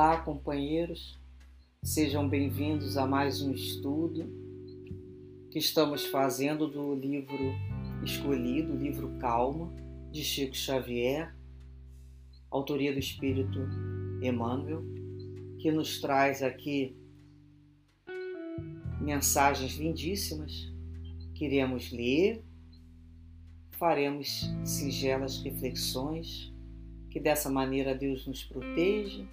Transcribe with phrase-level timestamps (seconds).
[0.00, 1.20] Olá, companheiros,
[1.82, 4.32] sejam bem-vindos a mais um estudo
[5.50, 7.36] que estamos fazendo do livro
[8.02, 9.70] escolhido, o livro Calma,
[10.10, 11.36] de Chico Xavier,
[12.50, 13.58] autoria do Espírito
[14.22, 14.82] Emmanuel,
[15.58, 16.96] que nos traz aqui
[19.02, 20.72] mensagens lindíssimas
[21.34, 22.42] que iremos ler,
[23.72, 26.50] faremos singelas reflexões,
[27.10, 29.28] que dessa maneira Deus nos proteja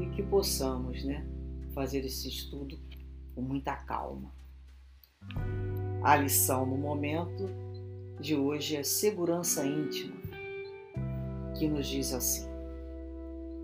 [0.00, 1.26] e que possamos né,
[1.74, 2.78] fazer esse estudo
[3.34, 4.32] com muita calma.
[6.02, 7.48] A lição no momento
[8.20, 10.16] de hoje é segurança íntima,
[11.56, 12.48] que nos diz assim: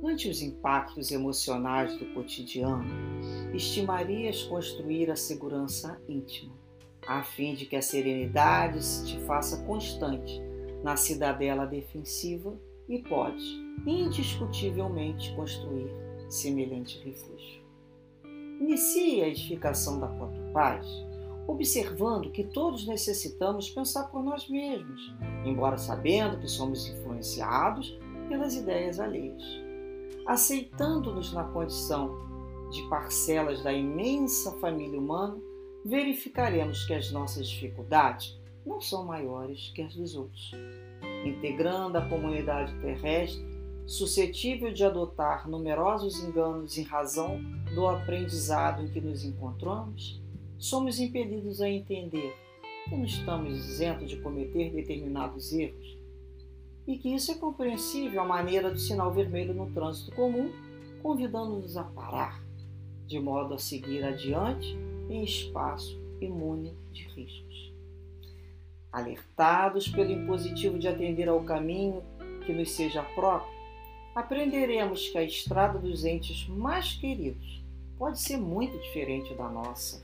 [0.03, 2.85] Ante os impactos emocionais do cotidiano,
[3.55, 6.55] estimarias construir a segurança íntima,
[7.07, 10.41] a fim de que a serenidade se te faça constante
[10.83, 12.55] na cidadela defensiva
[12.89, 15.91] e pode, indiscutivelmente, construir
[16.29, 17.63] semelhante refúgio.
[18.61, 20.87] Inicie a edificação da própria paz,
[21.47, 28.99] observando que todos necessitamos pensar por nós mesmos, embora sabendo que somos influenciados pelas ideias
[28.99, 29.43] alheias.
[30.27, 32.25] Aceitando-nos na condição
[32.71, 35.37] de parcelas da imensa família humana,
[35.85, 40.53] verificaremos que as nossas dificuldades não são maiores que as dos outros.
[41.25, 43.54] Integrando a comunidade terrestre,
[43.87, 47.41] suscetível de adotar numerosos enganos em razão
[47.75, 50.21] do aprendizado em que nos encontramos,
[50.59, 52.35] somos impelidos a entender
[52.85, 55.99] que não estamos isentos de cometer determinados erros
[56.87, 60.51] e que isso é compreensível à maneira do sinal vermelho no trânsito comum,
[61.03, 62.43] convidando-nos a parar,
[63.07, 64.77] de modo a seguir adiante
[65.09, 67.73] em espaço imune de riscos.
[68.93, 72.03] Alertados pelo impositivo de atender ao caminho
[72.47, 73.54] que nos seja próprio,
[74.15, 77.65] aprenderemos que a estrada dos entes mais queridos
[77.99, 80.03] pode ser muito diferente da nossa.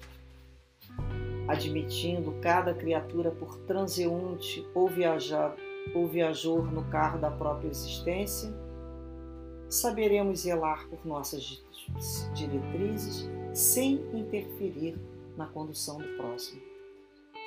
[1.46, 5.54] Admitindo cada criatura por transeunte ou, viajar,
[5.94, 8.52] ou viajor no carro da própria existência,
[9.68, 11.62] saberemos zelar por nossas
[12.34, 14.98] diretrizes sem interferir
[15.36, 16.60] na condução do próximo.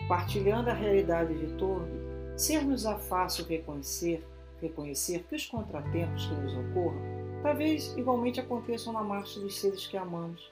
[0.07, 4.25] Partilhando a realidade de torno, ser-nos-á fácil reconhecer
[4.63, 7.01] reconhecer que os contratempos que nos ocorram
[7.44, 10.51] talvez igualmente aconteçam na marcha dos seres que amamos,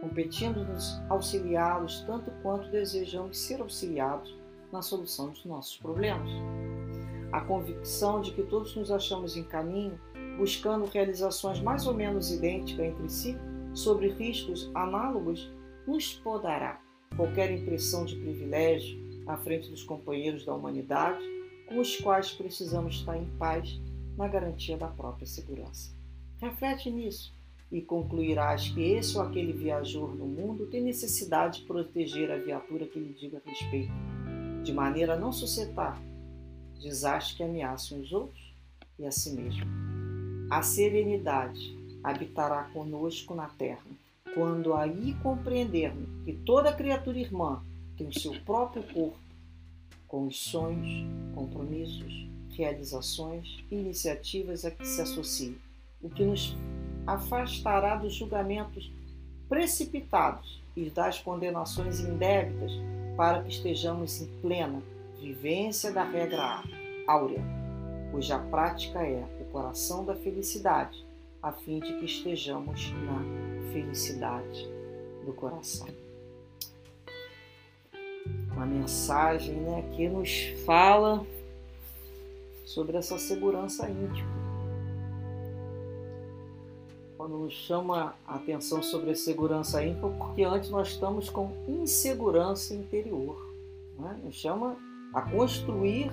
[0.00, 4.38] competindo-nos auxiliá-los tanto quanto desejamos ser auxiliados
[4.72, 6.30] na solução dos nossos problemas.
[7.32, 10.00] A convicção de que todos nos achamos em caminho,
[10.38, 13.36] buscando realizações mais ou menos idênticas entre si,
[13.74, 15.50] sobre riscos análogos,
[15.86, 16.80] nos podará
[17.16, 21.37] qualquer impressão de privilégio à frente dos companheiros da humanidade
[21.68, 23.78] com os quais precisamos estar em paz
[24.16, 25.92] na garantia da própria segurança.
[26.40, 27.32] Reflete nisso
[27.70, 32.86] e concluirás que esse ou aquele viajor no mundo tem necessidade de proteger a viatura
[32.86, 33.92] que lhe diga respeito,
[34.64, 36.00] de maneira a não suscitar
[36.80, 38.54] desastres que ameaçam os outros
[38.98, 39.66] e a si mesmo.
[40.50, 43.84] A serenidade habitará conosco na terra,
[44.34, 47.62] quando aí compreendermos que toda criatura irmã
[47.96, 49.27] tem o seu próprio corpo
[50.08, 55.56] com os sonhos, compromissos, realizações e iniciativas a que se associe,
[56.02, 56.56] o que nos
[57.06, 58.90] afastará dos julgamentos
[59.48, 62.72] precipitados e das condenações indébitas
[63.16, 64.82] para que estejamos em plena
[65.20, 66.62] vivência da regra
[67.06, 67.42] áurea,
[68.10, 71.04] cuja prática é o coração da felicidade,
[71.42, 74.68] a fim de que estejamos na felicidade
[75.24, 76.07] do coração
[78.58, 81.24] uma mensagem né, que nos fala
[82.64, 84.28] sobre essa segurança íntima.
[87.16, 92.74] Quando nos chama a atenção sobre a segurança íntima, porque antes nós estamos com insegurança
[92.74, 93.40] interior.
[93.96, 94.18] Né?
[94.24, 94.76] Nos chama
[95.14, 96.10] a construir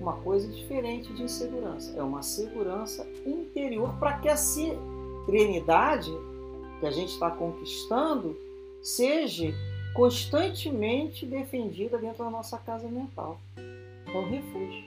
[0.00, 1.92] uma coisa diferente de insegurança.
[1.98, 6.12] É uma segurança interior para que a serenidade
[6.78, 8.36] que a gente está conquistando
[8.80, 9.52] seja
[9.94, 13.40] constantemente defendida dentro da nossa casa mental.
[13.56, 14.84] É um refúgio.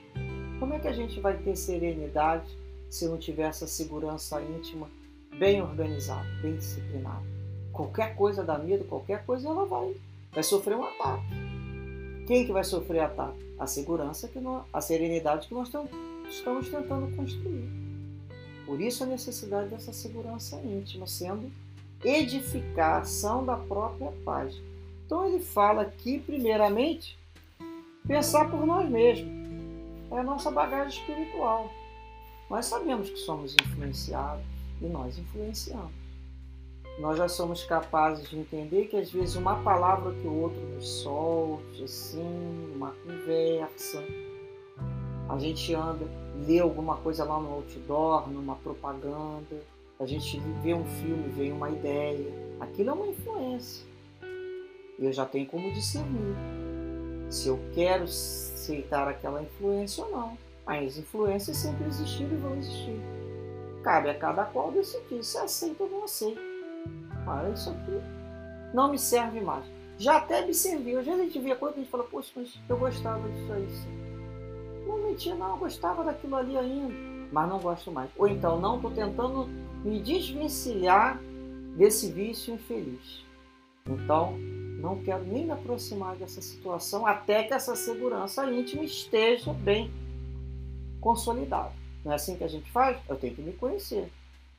[0.58, 2.46] Como é que a gente vai ter serenidade
[2.88, 4.88] se não tiver essa segurança íntima
[5.38, 7.24] bem organizada, bem disciplinada?
[7.72, 9.94] Qualquer coisa dá medo, qualquer coisa ela vai,
[10.32, 11.26] vai sofrer um ataque.
[12.26, 13.42] Quem que vai sofrer ataque?
[13.58, 15.70] A segurança, que nós, a serenidade que nós
[16.28, 17.68] estamos tentando construir.
[18.64, 21.50] Por isso a necessidade dessa segurança íntima, sendo
[22.04, 24.54] edificação da própria paz.
[25.12, 27.18] Então ele fala aqui, primeiramente,
[28.08, 29.30] pensar por nós mesmos.
[30.10, 31.70] É a nossa bagagem espiritual.
[32.48, 34.42] Nós sabemos que somos influenciados,
[34.80, 35.92] e nós influenciamos.
[36.98, 40.88] Nós já somos capazes de entender que às vezes uma palavra que o outro nos
[40.88, 44.02] solte, assim, uma conversa,
[45.28, 46.06] a gente anda,
[46.46, 49.62] lê alguma coisa lá no outdoor, numa propaganda,
[50.00, 53.91] a gente vê um filme, vê uma ideia, aquilo é uma influência.
[55.02, 56.36] Eu já tenho como discernir
[57.28, 60.38] se eu quero aceitar aquela influência ou não.
[60.66, 63.00] As influências sempre existiram e vão existir.
[63.82, 66.40] Cabe a cada qual decidir se aceita ou não aceita.
[67.26, 68.00] Ah, isso aqui
[68.72, 69.64] não me serve mais.
[69.98, 71.00] Já até me serviu.
[71.00, 73.52] Às vezes a gente via coisa e a gente fala, poxa, mas eu gostava disso
[73.52, 73.68] aí.
[73.70, 74.02] Sim.
[74.86, 76.94] Não mentia, não, eu gostava daquilo ali ainda,
[77.30, 78.10] mas não gosto mais.
[78.16, 79.48] Ou então, não, estou tentando
[79.84, 81.20] me desvencilhar
[81.76, 83.24] desse vício infeliz.
[83.86, 84.36] Então,
[84.82, 89.88] não quero nem me aproximar dessa situação até que essa segurança íntima esteja bem
[91.00, 91.72] consolidada.
[92.04, 92.98] Não é assim que a gente faz?
[93.08, 94.10] Eu tenho que me conhecer.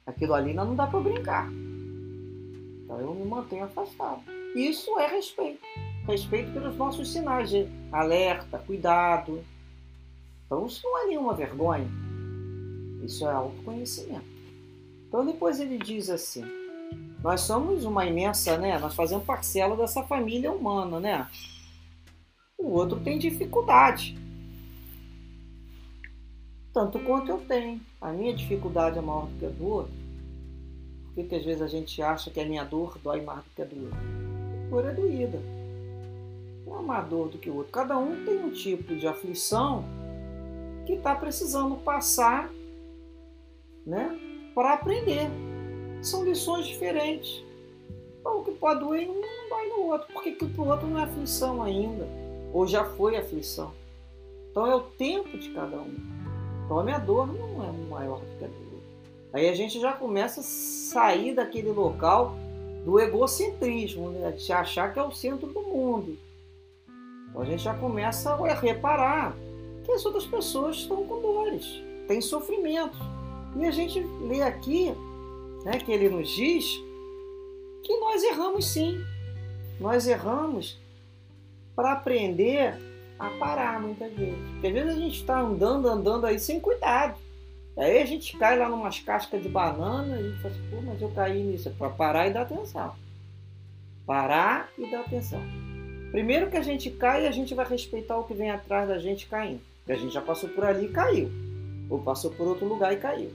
[0.07, 1.51] Aquilo ali não dá para brincar.
[1.51, 4.21] Então eu me mantenho afastado.
[4.55, 5.59] Isso é respeito.
[6.07, 9.43] Respeito pelos nossos sinais de alerta, cuidado.
[10.45, 11.87] Então isso não é nenhuma vergonha.
[13.03, 14.25] Isso é autoconhecimento.
[15.09, 16.45] Então depois ele diz assim:
[17.23, 18.77] nós somos uma imensa, né?
[18.77, 21.27] Nós fazemos parcela dessa família humana, né?
[22.57, 24.17] O outro tem dificuldade.
[26.73, 27.79] Tanto quanto eu tenho.
[28.01, 29.93] A minha dificuldade é maior do que a do outro.
[31.15, 33.61] Por que, às vezes a gente acha que a minha dor dói mais do que
[33.61, 33.97] a do outro?
[33.97, 35.39] A dor é doída.
[36.65, 37.71] Não é mais dor do que o outro.
[37.71, 39.85] Cada um tem um tipo de aflição
[40.85, 42.49] que está precisando passar
[43.85, 44.19] né,
[44.53, 45.52] para aprender.
[46.03, 47.43] São lições diferentes.
[48.19, 50.07] Então, o que pode doer não dói no outro.
[50.13, 52.07] Porque o outro não é aflição ainda.
[52.53, 53.71] Ou já foi aflição.
[54.53, 55.95] Então é o tempo de cada um.
[56.63, 58.83] Então a minha dor não é maior do que a dele.
[59.33, 62.35] Aí a gente já começa a sair daquele local
[62.85, 64.29] do egocentrismo, né?
[64.31, 66.19] de achar que é o centro do mundo.
[67.29, 69.35] Então a gente já começa a reparar
[69.83, 72.97] que as outras pessoas estão com dores, têm sofrimento.
[73.55, 74.93] E a gente lê aqui
[75.63, 76.65] né, que ele nos diz
[77.83, 79.03] que nós erramos sim.
[79.79, 80.79] Nós erramos
[81.75, 82.77] para aprender
[83.19, 84.37] a parar muitas vezes.
[84.51, 87.17] Porque às vezes a gente está andando, andando aí sem cuidado.
[87.75, 91.09] Aí a gente cai lá numas cascas de banana e fala assim, pô, mas eu
[91.09, 91.69] caí nisso.
[91.69, 92.93] É para parar e dar atenção.
[94.05, 95.41] Parar e dar atenção.
[96.11, 99.27] Primeiro que a gente cai, a gente vai respeitar o que vem atrás da gente
[99.27, 99.61] caindo.
[99.79, 101.31] Porque a gente já passou por ali e caiu.
[101.89, 103.31] Ou passou por outro lugar e caiu.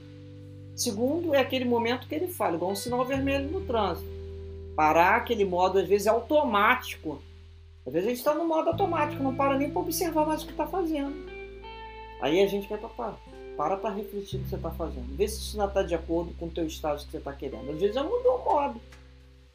[0.79, 4.09] Segundo, é aquele momento que ele fala, igual um sinal vermelho no trânsito.
[4.75, 7.21] Parar aquele modo, às vezes, automático
[7.89, 10.45] às vezes a gente está no modo automático, não para nem para observar mais o
[10.45, 11.15] que está fazendo.
[12.21, 13.15] Aí a gente vai para para.
[13.57, 15.17] Para para refletir o que você está fazendo.
[15.17, 17.71] Vê se isso não está de acordo com o teu estágio que você está querendo.
[17.71, 18.79] Às vezes já mudou o modo.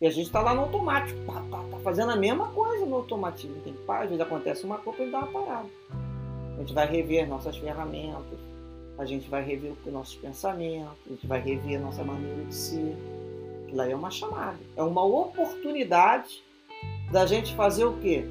[0.01, 1.17] E a gente está lá no automático.
[1.27, 3.61] Tá, tá, tá, fazendo a mesma coisa no automatismo.
[3.63, 4.03] Tem que parar.
[4.03, 5.69] Às vezes acontece uma coisa e dá uma parada.
[6.57, 8.39] A gente vai rever nossas ferramentas.
[8.97, 10.97] A gente vai rever os nossos pensamentos.
[11.07, 12.97] A gente vai rever a nossa maneira de ser.
[13.65, 14.59] Aquilo aí é uma chamada.
[14.77, 16.43] É uma oportunidade
[17.11, 18.25] da gente fazer o quê?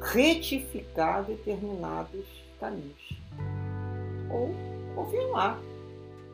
[0.00, 2.24] Retificar determinados
[2.60, 3.18] caminhos.
[4.30, 4.50] Ou
[4.94, 5.60] confirmar.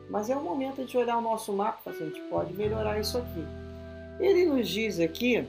[0.09, 3.43] Mas é o momento de olhar o nosso mapa, a gente pode melhorar isso aqui.
[4.19, 5.47] Ele nos diz aqui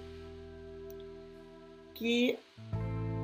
[1.95, 2.39] que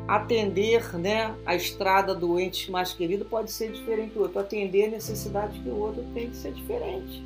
[0.07, 4.39] atender né, a estrada do ente mais querido pode ser diferente do outro.
[4.39, 7.23] Atender a necessidade que o outro tem que ser diferente.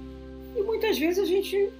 [0.57, 1.73] E muitas vezes a gente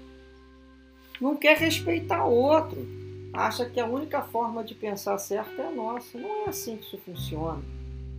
[1.21, 5.71] não quer respeitar o outro acha que a única forma de pensar certo é a
[5.71, 6.17] nossa.
[6.17, 7.61] Não é assim que isso funciona.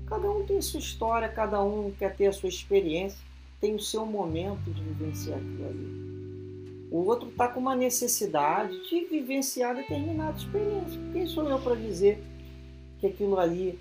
[0.08, 3.18] Cada um tem sua história, cada um quer ter a sua experiência,
[3.60, 6.06] tem o seu momento de vivenciar aquilo ali.
[6.92, 11.02] O outro está com uma necessidade de vivenciar determinada experiência.
[11.12, 12.22] Quem sou eu para dizer
[13.10, 13.80] que aquilo ali.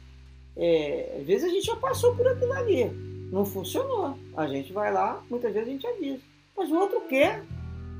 [0.56, 1.18] É...
[1.20, 2.84] Às vezes a gente já passou por aquilo ali,
[3.30, 4.16] não funcionou.
[4.36, 6.20] A gente vai lá, muitas vezes a gente avisa.
[6.56, 7.44] Mas o outro quer.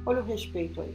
[0.06, 0.94] Olha o respeito aí.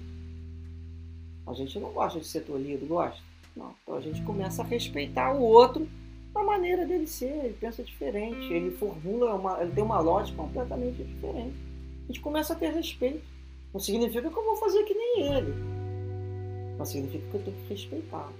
[1.48, 3.20] A gente não gosta de ser tolhido, gosta?
[3.56, 3.74] Não.
[3.82, 5.88] Então a gente começa a respeitar o outro
[6.34, 11.04] da maneira dele ser, ele pensa diferente, ele formula, uma, ele tem uma lógica completamente
[11.04, 11.56] diferente.
[12.04, 13.22] A gente começa a ter respeito.
[13.74, 15.54] Não significa que eu vou fazer que nem ele,
[16.78, 18.32] mas significa que eu tenho que respeitar.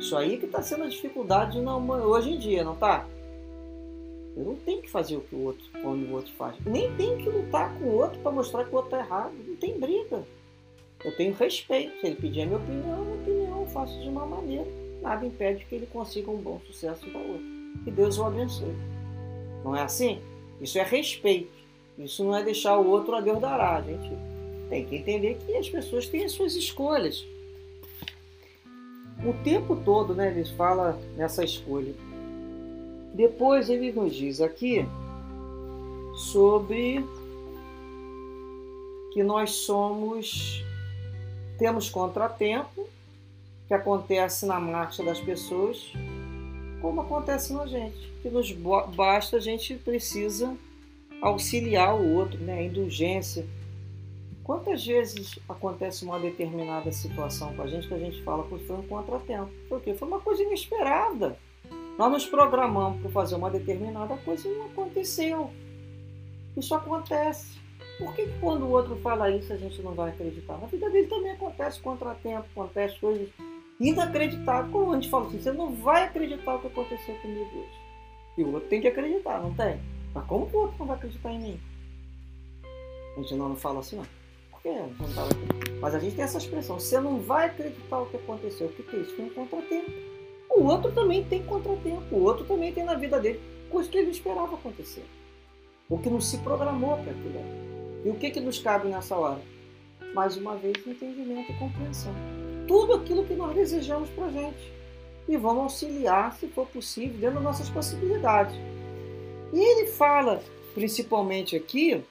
[0.00, 3.06] Isso aí que está sendo a dificuldade não, hoje em dia, não tá?
[4.34, 6.56] Eu não tenho que fazer o que o outro, como o outro faz.
[6.64, 9.34] Nem tenho que lutar com o outro para mostrar que o outro está errado.
[9.46, 10.24] Não tem briga.
[11.04, 12.00] Eu tenho respeito.
[12.00, 14.66] Se ele pedir a minha opinião, a minha opinião eu faço de uma maneira.
[15.02, 17.42] Nada impede que ele consiga um bom sucesso da outra.
[17.84, 18.74] Que Deus o abençoe.
[19.62, 20.18] Não é assim?
[20.62, 21.52] Isso é respeito.
[21.98, 23.76] Isso não é deixar o outro a Deus dará.
[23.76, 24.10] A gente
[24.70, 27.22] tem que entender que as pessoas têm as suas escolhas.
[29.24, 31.92] O tempo todo, né, ele fala nessa escolha.
[33.14, 34.86] Depois ele nos diz aqui
[36.14, 37.04] sobre
[39.12, 40.64] que nós somos
[41.58, 42.88] temos contratempo
[43.68, 45.92] que acontece na marcha das pessoas,
[46.80, 48.10] como acontece na gente.
[48.22, 50.56] Que nos basta, a gente precisa
[51.20, 52.58] auxiliar o outro, né?
[52.58, 53.46] A indulgência.
[54.50, 58.76] Quantas vezes acontece uma determinada situação com a gente que a gente fala, que foi
[58.78, 59.48] um contratempo?
[59.68, 61.38] Porque foi uma coisa inesperada.
[61.96, 65.52] Nós nos programamos para fazer uma determinada coisa e não aconteceu.
[66.56, 67.60] Isso acontece.
[67.96, 70.58] Por que, que quando o outro fala isso a gente não vai acreditar?
[70.58, 73.28] Na vida dele também acontece contratempo, acontece coisas
[73.78, 74.72] inacreditáveis.
[74.72, 77.80] Como a gente fala assim, você não vai acreditar o que aconteceu comigo hoje.
[78.36, 79.80] E o outro tem que acreditar, não tem?
[80.12, 81.60] Mas como o outro não vai acreditar em mim?
[83.16, 84.19] A gente não, não fala assim, não.
[84.62, 85.70] Por que não aqui?
[85.80, 88.66] Mas a gente tem essa expressão, você não vai acreditar o que aconteceu.
[88.66, 89.16] O que, que é isso?
[89.16, 89.90] Foi um contratempo.
[90.50, 92.14] O outro também tem contratempo.
[92.14, 93.40] O outro também tem na vida dele
[93.70, 95.04] coisa que ele não esperava acontecer.
[95.88, 97.40] O que não se programou para aquilo.
[98.04, 99.40] E o que, que nos cabe nessa hora?
[100.14, 102.12] Mais uma vez, entendimento e compreensão.
[102.66, 104.72] Tudo aquilo que nós desejamos para a gente.
[105.28, 108.54] E vamos auxiliar, se for possível, dentro das nossas possibilidades.
[109.52, 110.42] E ele fala,
[110.74, 112.02] principalmente aqui,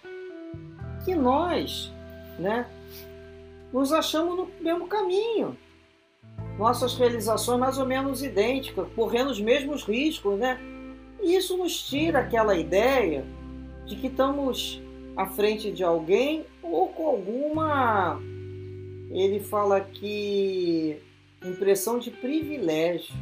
[1.03, 1.91] que nós
[2.39, 2.65] né,
[3.71, 5.57] nos achamos no mesmo caminho.
[6.57, 10.59] Nossas realizações mais ou menos idênticas, correndo os mesmos riscos, né?
[11.21, 13.25] E isso nos tira aquela ideia
[13.85, 14.81] de que estamos
[15.15, 18.19] à frente de alguém ou com alguma.
[19.11, 20.97] Ele fala aqui
[21.43, 23.15] impressão de privilégio.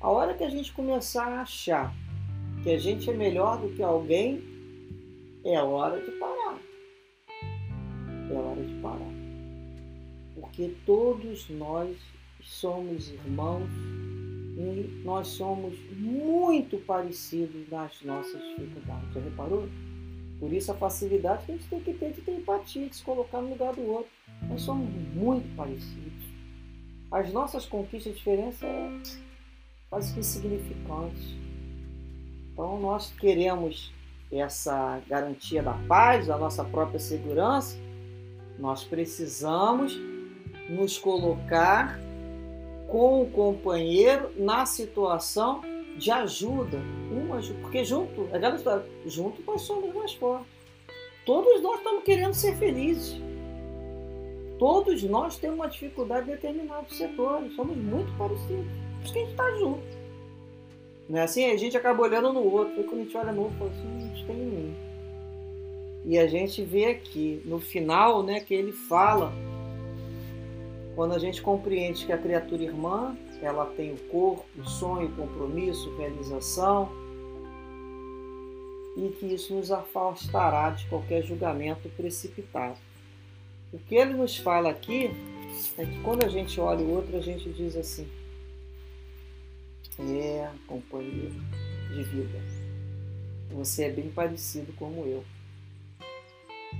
[0.00, 1.92] A hora que a gente começar a achar
[2.62, 4.42] que a gente é melhor do que alguém,
[5.54, 6.58] é hora de parar.
[8.30, 9.14] É hora de parar.
[10.34, 11.96] Porque todos nós
[12.42, 13.70] somos irmãos
[14.58, 19.14] e nós somos muito parecidos nas nossas dificuldades.
[19.14, 19.68] Já reparou?
[20.38, 23.02] Por isso a facilidade que a gente tem que ter de ter empatia, de se
[23.02, 24.10] colocar no lugar do outro.
[24.48, 26.28] Nós somos muito parecidos.
[27.10, 29.00] As nossas conquistas, a diferença é
[29.88, 31.18] quase que.
[32.52, 33.92] Então nós queremos
[34.30, 37.76] essa garantia da paz, da nossa própria segurança,
[38.58, 39.98] nós precisamos
[40.68, 41.98] nos colocar
[42.88, 45.62] com o companheiro na situação
[45.96, 46.78] de ajuda,
[47.10, 50.46] uma, porque junto, é aquela história, junto nós somos mais fortes.
[51.26, 53.20] Todos nós estamos querendo ser felizes.
[54.58, 58.66] Todos nós temos uma dificuldade em determinados setores, somos muito parecidos.
[58.66, 59.97] Por isso que a gente está junto.
[61.08, 61.50] Não é assim?
[61.50, 64.12] A gente acaba olhando no outro, e quando a gente olha no outro, fala assim,
[64.14, 64.76] isso tem em mim.
[66.04, 69.32] E a gente vê aqui, no final, né, que ele fala
[70.94, 75.12] quando a gente compreende que a criatura irmã, ela tem o corpo, o sonho, o
[75.12, 76.90] compromisso, realização,
[78.96, 82.76] e que isso nos afastará de qualquer julgamento precipitado.
[83.72, 85.10] O que ele nos fala aqui
[85.76, 88.08] é que quando a gente olha o outro, a gente diz assim:
[89.98, 91.34] é, companheiro
[91.94, 92.38] de vida,
[93.50, 95.24] você é bem parecido como eu.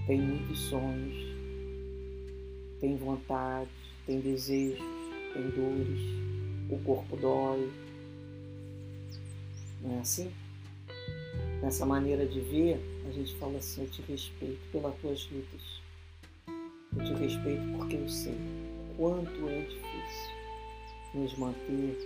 [0.06, 1.16] Tem muitos sonhos,
[2.80, 3.70] tem vontade,
[4.06, 4.78] tem desejos,
[5.34, 6.00] tem dores,
[6.70, 7.70] o corpo dói.
[9.82, 10.30] Não é assim?
[11.62, 15.82] Nessa maneira de ver, a gente fala assim: eu te respeito pelas tuas lutas.
[16.96, 18.36] Eu te respeito porque eu sei
[18.96, 20.38] quanto é difícil
[21.14, 21.96] nos manter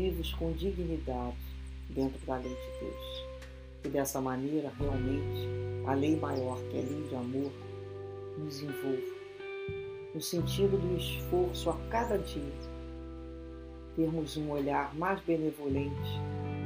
[0.00, 1.36] vivos com dignidade
[1.90, 3.24] dentro da lei de Deus.
[3.84, 5.46] E dessa maneira, realmente,
[5.86, 7.52] a lei maior, que é a lei de amor,
[8.38, 9.20] nos envolva
[10.14, 12.52] no sentido do esforço a cada dia,
[13.94, 16.18] termos um olhar mais benevolente,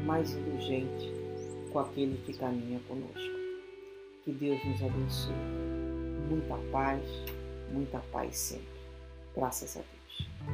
[0.07, 1.12] mais indulgente
[1.73, 3.35] com aquele que caminha conosco.
[4.25, 5.35] Que Deus nos abençoe.
[6.31, 7.03] Muita paz,
[7.71, 8.81] muita paz sempre.
[9.35, 10.53] Graças a Deus.